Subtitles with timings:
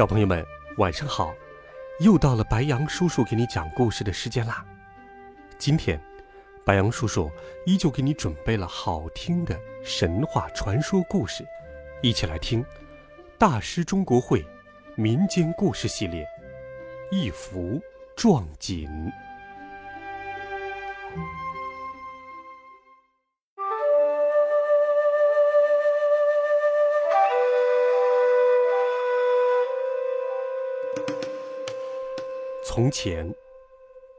[0.00, 0.42] 小朋友们，
[0.78, 1.34] 晚上好！
[1.98, 4.64] 又到了白羊叔叔给你讲故事的时间啦。
[5.58, 6.00] 今天，
[6.64, 7.30] 白羊叔叔
[7.66, 11.44] 依旧给你准备了好听的神话传说故事，
[12.00, 12.64] 一起来听
[13.36, 14.42] 《大师中国会》
[14.94, 16.24] 民间故事系列
[17.14, 17.78] 《一幅
[18.16, 18.88] 壮锦》。
[32.72, 33.28] 从前，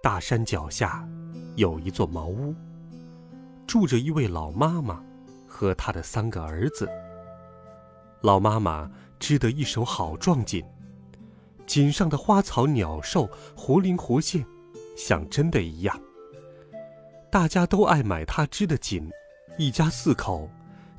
[0.03, 1.07] 大山脚下
[1.55, 2.53] 有一座茅屋，
[3.65, 5.01] 住着一位老妈妈
[5.47, 6.85] 和她的三个儿子。
[8.19, 8.91] 老妈妈
[9.21, 10.61] 织得一手好壮锦，
[11.65, 14.45] 锦上的花草鸟兽活灵活现，
[14.97, 15.97] 像真的一样。
[17.31, 19.09] 大家都爱买她织的锦，
[19.57, 20.49] 一家四口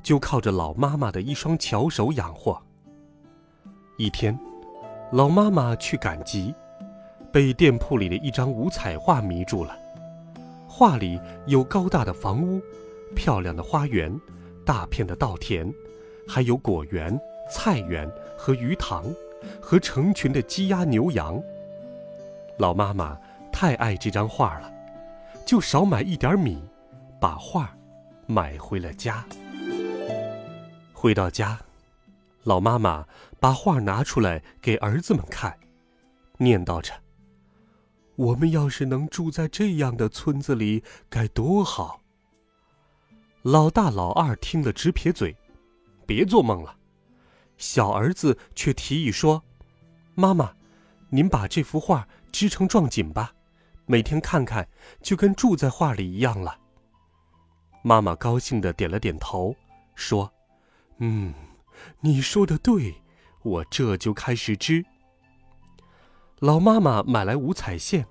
[0.01, 2.59] 就靠着老妈妈的一双巧手养活。
[3.99, 4.35] 一天，
[5.11, 6.51] 老妈妈去赶集。
[7.33, 9.75] 被店铺里的一张五彩画迷住了。
[10.67, 12.61] 画里有高大的房屋、
[13.15, 14.15] 漂亮的花园、
[14.63, 15.73] 大片的稻田，
[16.27, 19.03] 还有果园、菜园和鱼塘，
[19.59, 21.41] 和成群的鸡鸭牛羊。
[22.59, 23.17] 老妈妈
[23.51, 24.71] 太爱这张画了，
[25.43, 26.61] 就少买一点米，
[27.19, 27.75] 把画
[28.27, 29.25] 买回了家。
[30.93, 31.59] 回到家，
[32.43, 33.07] 老妈妈
[33.39, 35.57] 把画拿出来给儿子们看，
[36.37, 36.93] 念叨着。
[38.15, 42.01] 我们要是能住在这样的村子里，该多好！
[43.41, 45.35] 老大、老二听了直撇嘴，
[46.05, 46.77] 别做梦了。
[47.57, 49.43] 小儿子却提议说
[50.15, 50.53] ：“妈妈，
[51.09, 53.33] 您把这幅画织成壮锦吧，
[53.85, 54.67] 每天看看，
[55.01, 56.59] 就跟住在画里一样了。”
[57.83, 59.55] 妈妈高兴的点了点头，
[59.95, 60.31] 说
[60.99, 61.33] ：“嗯，
[61.99, 62.93] 你说的对，
[63.41, 64.85] 我这就开始织。”
[66.43, 68.05] 老妈妈买来五彩线，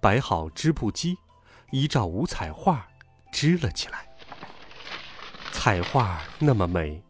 [0.00, 1.18] 摆好织布机，
[1.72, 2.88] 依照五彩画
[3.30, 4.08] 织了起来。
[5.52, 7.02] 彩画那么美，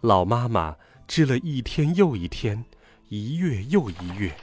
[0.00, 0.74] 老妈妈
[1.06, 2.64] 织了一天又一天，
[3.10, 4.34] 一月又一月，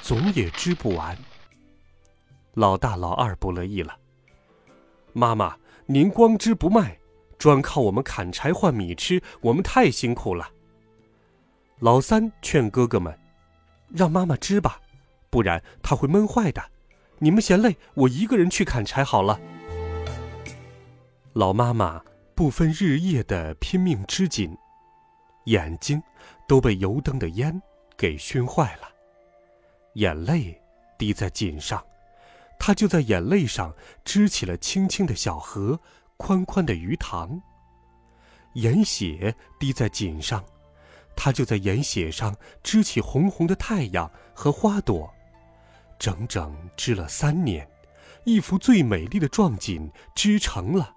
[0.00, 1.14] 总也织不完。
[2.54, 3.98] 老大、老二不乐意了
[5.12, 6.98] ：“妈妈，您光织不卖，
[7.36, 10.48] 专靠我们砍柴换米吃，我们太辛苦了。”
[11.80, 13.14] 老三劝哥哥们
[13.92, 14.80] ：“让妈妈织吧。”
[15.36, 16.64] 不然他会闷坏的。
[17.18, 19.38] 你们嫌累，我一个人去砍柴好了。
[21.34, 22.02] 老妈妈
[22.34, 24.56] 不分日夜的拼命织锦，
[25.44, 26.02] 眼睛
[26.48, 27.60] 都被油灯的烟
[27.98, 28.88] 给熏坏了，
[29.96, 30.58] 眼泪
[30.96, 31.84] 滴在锦上，
[32.58, 33.74] 她就在眼泪上
[34.06, 35.78] 织起了清清的小河、
[36.16, 37.38] 宽宽的鱼塘。
[38.54, 40.42] 眼血滴在锦上，
[41.14, 45.12] 她就在眼血上织起红红的太阳和花朵。
[45.98, 47.68] 整整织了三年，
[48.24, 50.94] 一幅最美丽的壮锦织成了。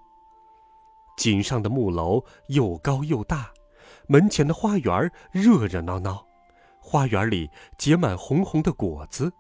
[1.18, 3.52] 锦上的木楼又高又大，
[4.08, 6.26] 门前的花园热热闹闹，
[6.80, 9.32] 花园里结满红红的果子，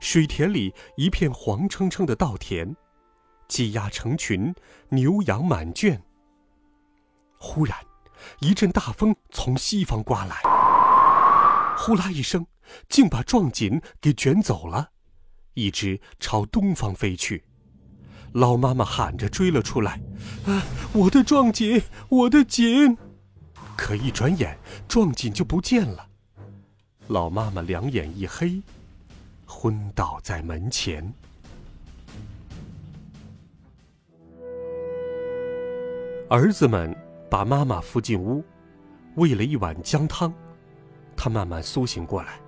[0.00, 2.74] 水田里一片黄澄澄的稻田，
[3.46, 4.54] 鸡鸭成群，
[4.88, 6.02] 牛羊满圈。
[7.38, 7.76] 忽然，
[8.40, 10.36] 一阵大风从西方刮来，
[11.76, 12.46] 呼啦一声，
[12.88, 14.90] 竟把壮锦给卷走了。
[15.54, 17.44] 一直朝东方飞去，
[18.32, 20.00] 老妈妈喊着追了出来
[20.46, 22.96] ：“啊，我的壮锦，我的锦！”
[23.76, 24.58] 可一转眼，
[24.88, 26.08] 壮锦就不见了。
[27.06, 28.60] 老妈妈两眼一黑，
[29.46, 31.12] 昏倒在门前。
[36.28, 36.94] 儿子们
[37.30, 38.44] 把妈妈扶进屋，
[39.14, 40.32] 喂了一碗姜汤，
[41.16, 42.38] 他慢慢苏醒过来，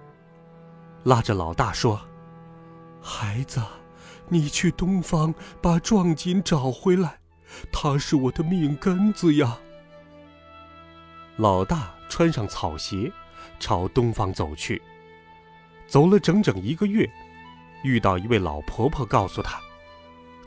[1.05, 1.99] 拉着老大说。
[3.01, 3.61] 孩子，
[4.29, 7.19] 你去东方把壮锦找回来，
[7.73, 9.59] 它是我的命根子呀。
[11.37, 13.11] 老大穿上草鞋，
[13.59, 14.81] 朝东方走去。
[15.87, 17.09] 走了整整一个月，
[17.83, 19.59] 遇到一位老婆婆，告诉他：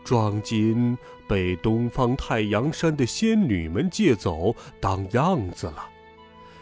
[0.03, 0.97] 壮锦
[1.27, 5.89] 被东方太阳山的仙女们借走当样子了。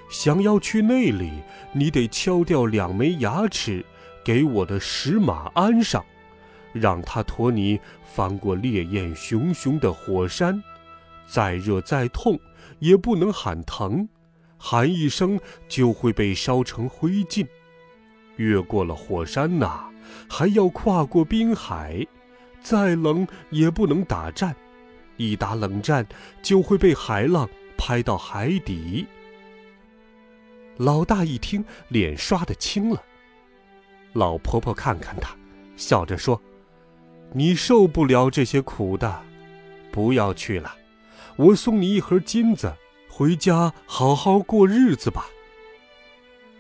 [0.10, 1.32] 想要去那里，
[1.74, 3.86] 你得敲掉两枚牙齿，
[4.24, 6.06] 给我的石马安上，
[6.74, 10.62] 让它驮你翻过烈焰熊熊的火山。
[11.28, 12.40] 再热再痛，
[12.80, 14.08] 也不能喊疼，
[14.58, 17.48] 喊一声就会被烧成灰烬。
[18.36, 19.86] 越过了火山呐，
[20.30, 22.06] 还要跨过冰海，
[22.62, 24.56] 再冷也不能打战，
[25.18, 26.06] 一打冷战
[26.42, 29.06] 就会被海浪拍到海底。
[30.78, 33.02] 老大一听，脸刷的青了。
[34.14, 35.36] 老婆婆看看他，
[35.76, 36.42] 笑着说
[37.34, 39.22] ：“你受不了这些苦的，
[39.92, 40.76] 不要去了。
[41.38, 42.74] 我送你一盒金子，
[43.10, 45.26] 回家好好过日子吧。”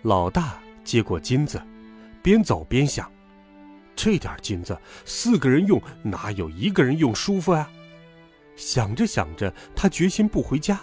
[0.03, 1.62] 老大接过金子，
[2.24, 3.12] 边走边想
[3.95, 7.69] ：“这点金子，四个人用，哪有一个人用舒服呀？”
[8.56, 10.80] 想着想着，他决心不回家，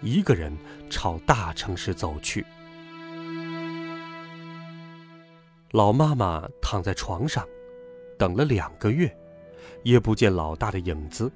[0.00, 0.56] 一个人
[0.88, 2.44] 朝大城市走去。
[5.72, 7.46] 老妈妈躺在床上，
[8.18, 9.14] 等了两个月，
[9.82, 11.30] 也不见老大的影子，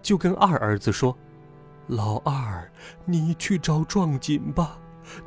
[0.00, 1.16] 就跟二儿子说
[1.88, 2.70] ：“老二，
[3.04, 4.78] 你去找壮锦吧，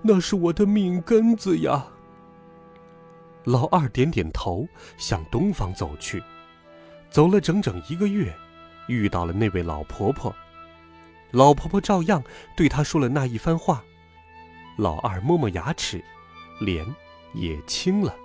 [0.02, 1.88] 那是我的命根子呀。”
[3.44, 4.66] 老二点点头，
[4.98, 6.24] 向东方走去。
[7.10, 8.34] 走了整整一个月，
[8.88, 10.34] 遇到了那位老婆婆。
[11.32, 12.24] 老婆婆照样
[12.56, 13.84] 对他说了那一番话。
[14.78, 16.02] 老二摸摸牙齿，
[16.62, 16.86] 脸
[17.34, 18.16] 也青了。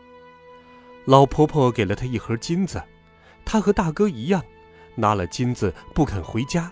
[1.04, 2.82] 老婆婆给了他一盒金子，
[3.44, 4.42] 他和大哥一样，
[4.94, 6.70] 拿了金子不肯回家，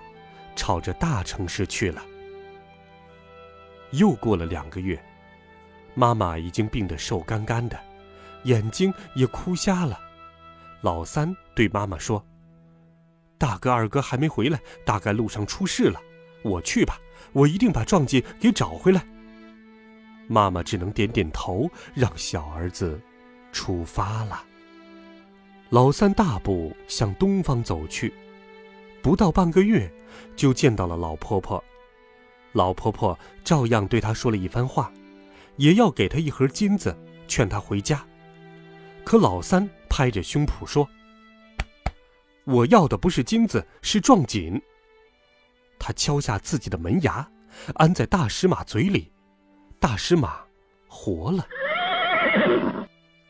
[0.54, 2.00] 朝着大城市去了。
[3.90, 5.02] 又过了两个月，
[5.94, 7.76] 妈妈已经病得瘦干干的，
[8.44, 9.98] 眼睛也哭瞎了。
[10.80, 12.24] 老三对妈妈说
[13.36, 16.00] ：“大哥、二哥还没回来，大概路上出事了。
[16.44, 16.96] 我去吧，
[17.32, 19.04] 我一定把壮锦给找回来。”
[20.28, 22.98] 妈妈只能点点头，让小儿子。
[23.52, 24.44] 出发了。
[25.70, 28.12] 老三大步向东方走去，
[29.02, 29.90] 不到半个月，
[30.34, 31.62] 就见到了老婆婆。
[32.52, 34.92] 老婆婆照样对他说了一番话，
[35.56, 36.96] 也要给他一盒金子，
[37.28, 38.04] 劝他回家。
[39.04, 40.88] 可老三拍着胸脯说
[42.44, 44.60] ：“我要的不是金子，是壮锦。”
[45.78, 47.26] 他敲下自己的门牙，
[47.74, 49.12] 安在大石马嘴里，
[49.78, 50.40] 大石马
[50.88, 51.46] 活了。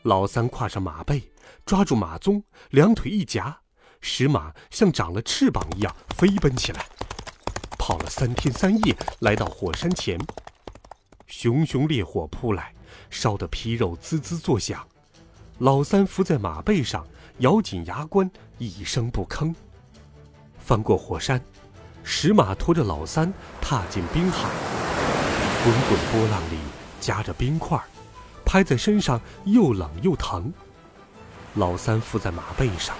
[0.03, 1.31] 老三跨上马背，
[1.63, 3.59] 抓住马鬃，两腿一夹，
[3.99, 6.87] 石马像长了翅膀一样飞奔起来，
[7.77, 10.19] 跑了三天三夜，来到火山前。
[11.27, 12.73] 熊熊烈火扑来，
[13.11, 14.87] 烧得皮肉滋滋作响。
[15.59, 17.05] 老三伏在马背上，
[17.37, 19.53] 咬紧牙关，一声不吭。
[20.57, 21.39] 翻过火山，
[22.03, 23.31] 石马拖着老三
[23.61, 24.49] 踏进冰海，
[25.63, 26.57] 滚滚波浪里
[26.99, 27.79] 夹着冰块。
[28.51, 30.53] 拍在身上又冷又疼。
[31.53, 32.93] 老三伏在马背上，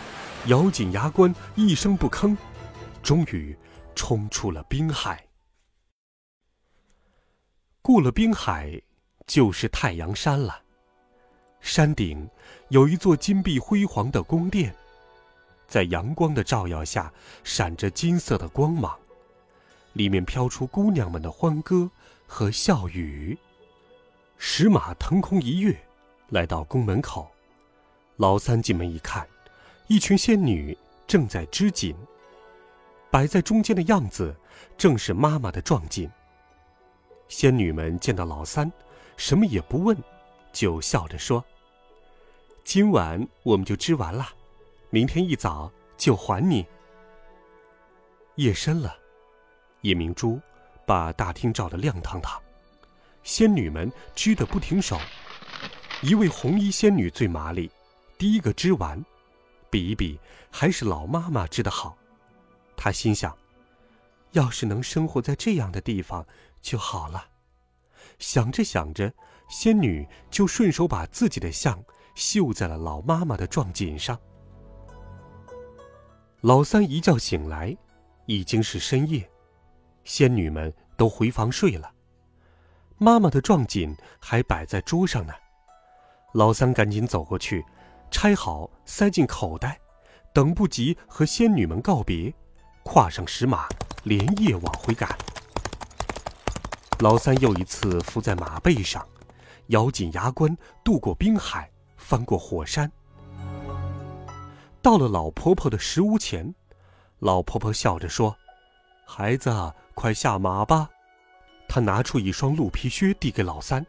[0.45, 2.37] 咬紧牙关，一声不吭，
[3.03, 3.53] 终于
[3.93, 5.27] 冲出了冰海。
[7.81, 8.81] 过了冰海，
[9.27, 10.57] 就是太阳山了。
[11.59, 12.25] 山顶
[12.69, 14.73] 有一座金碧辉煌的宫殿，
[15.67, 17.11] 在阳光的照耀下，
[17.43, 18.97] 闪着金色的光芒，
[19.91, 21.91] 里面飘出姑娘们的欢歌
[22.25, 23.37] 和笑语。
[24.43, 25.79] 石马腾空一跃，
[26.29, 27.29] 来到宫门口。
[28.17, 29.25] 老三进门一看，
[29.85, 31.95] 一群仙女正在织锦。
[33.11, 34.35] 摆在中间的样子，
[34.75, 36.09] 正是妈妈的壮锦。
[37.27, 38.69] 仙女们见到老三，
[39.15, 39.95] 什么也不问，
[40.51, 41.45] 就笑着说
[42.65, 44.27] ：“今晚我们就织完了，
[44.89, 46.65] 明天一早就还你。”
[48.37, 48.97] 夜深了，
[49.81, 50.41] 夜明珠
[50.83, 52.41] 把大厅照得亮堂堂。
[53.23, 54.99] 仙女们织得不停手，
[56.01, 57.69] 一位红衣仙女最麻利，
[58.17, 59.03] 第一个织完，
[59.69, 61.97] 比一比还是老妈妈织的好。
[62.75, 63.37] 她心想，
[64.31, 66.25] 要是能生活在这样的地方
[66.61, 67.27] 就好了。
[68.17, 69.13] 想着想着，
[69.49, 71.83] 仙女就顺手把自己的像
[72.15, 74.19] 绣在了老妈妈的壮锦上。
[76.41, 77.77] 老三一觉醒来，
[78.25, 79.29] 已经是深夜，
[80.03, 81.93] 仙女们都回房睡了。
[83.03, 85.33] 妈妈的壮锦还摆在桌上呢，
[86.33, 87.65] 老三赶紧走过去，
[88.11, 89.79] 拆好塞进口袋，
[90.31, 92.31] 等不及和仙女们告别，
[92.83, 93.67] 跨上石马，
[94.03, 95.09] 连夜往回赶。
[96.99, 99.03] 老三又一次伏在马背上，
[99.69, 102.91] 咬紧牙关，渡过冰海，翻过火山，
[104.79, 106.53] 到了老婆婆的石屋前，
[107.17, 108.37] 老婆婆笑着说
[109.07, 110.87] ：“孩子，快下马吧。”
[111.73, 113.85] 他拿出一双鹿皮靴递给老三：“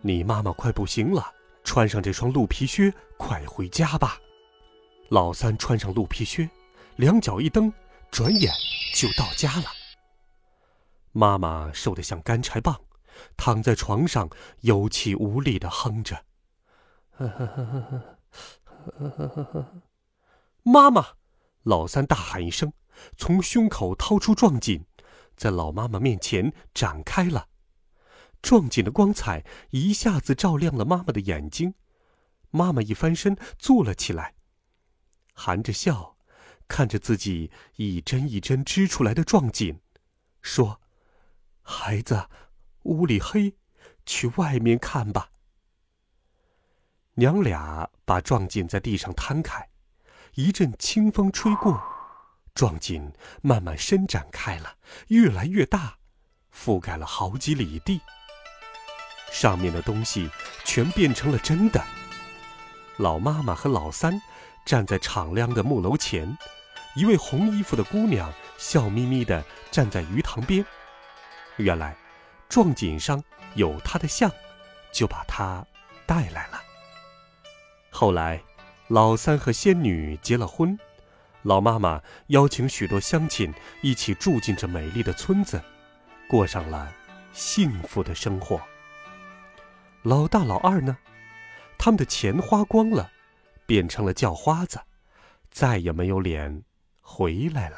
[0.00, 4.16] 你妈妈快不行了，穿上这双鹿皮靴，快回家吧。”
[5.10, 6.48] 老三穿上鹿皮靴，
[6.94, 7.72] 两脚一蹬，
[8.12, 8.52] 转眼
[8.94, 9.64] 就到家了。
[11.10, 12.80] 妈妈瘦得像干柴棒，
[13.36, 16.24] 躺在床上有气无力的哼着。
[20.62, 21.04] 妈妈，
[21.64, 22.72] 老三大喊一声，
[23.16, 24.86] 从胸口掏出壮锦，
[25.40, 27.48] 在老妈妈面前展开了。
[28.42, 31.72] 壮锦的光彩一下子照亮了妈妈的眼睛，
[32.50, 34.34] 妈妈一翻身坐了起来，
[35.32, 36.18] 含着笑，
[36.68, 39.80] 看着自己一针一针织出来的壮锦，
[40.42, 40.78] 说
[41.62, 42.28] ：“孩子，
[42.82, 43.54] 屋里黑，
[44.04, 45.30] 去外面看吧。”
[47.16, 49.70] 娘俩把壮锦在地上摊开，
[50.34, 51.82] 一阵清风吹过，
[52.54, 53.10] 壮锦
[53.42, 54.74] 慢慢伸展开了，
[55.08, 55.96] 越来越大，
[56.54, 58.00] 覆盖了好几里地。
[59.32, 60.28] 上面的东西
[60.64, 61.82] 全变成了真的。
[62.98, 64.20] 老妈妈和老三
[64.66, 66.36] 站在敞亮的木楼前，
[66.94, 70.64] 一位红衣服的姑娘笑眯眯地站在鱼塘边。
[71.56, 71.96] 原来，
[72.48, 73.22] 壮锦上
[73.54, 74.30] 有她的像，
[74.92, 75.64] 就把她
[76.06, 76.60] 带来了。
[77.90, 78.42] 后来，
[78.88, 80.78] 老三和仙女结了婚，
[81.42, 85.60] 老妈妈邀请许多乡亲一起住进这美丽的村子，
[86.28, 86.92] 过上了
[87.32, 88.60] 幸福的生活。
[90.02, 90.96] 老大、老二呢？
[91.78, 93.10] 他们的钱花光了，
[93.64, 94.78] 变成了叫花子，
[95.50, 96.62] 再也没有脸
[97.00, 97.76] 回来了。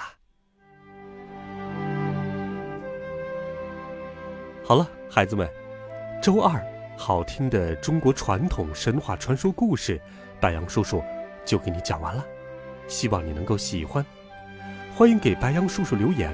[4.65, 5.49] 好了，孩子们，
[6.21, 6.61] 周二。
[6.97, 10.01] 好听的中国传统神话传说故事，
[10.41, 11.03] 白杨叔叔
[11.45, 12.25] 就给你讲完了，
[12.89, 14.05] 希望你能够喜欢。
[14.95, 16.33] 欢迎给白杨叔叔留言，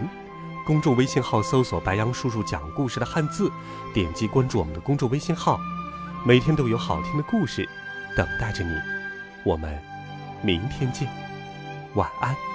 [0.67, 3.51] 公众微信号搜索“白杨叔叔讲故事”的汉字，
[3.95, 5.59] 点击关注我们的公众微信号，
[6.27, 7.69] 每天都有好听的故事
[8.17, 8.75] 等待着你。
[9.45, 9.81] 我们
[10.43, 11.09] 明天见，
[11.95, 12.48] 晚安。